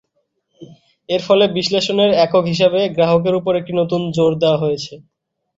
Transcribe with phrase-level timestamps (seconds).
[1.09, 4.93] এর ফলে বিশ্লেষণের একক হিসাবে গ্রাহকের উপর একটি নতুন জোর দেওয়া হয়েছে।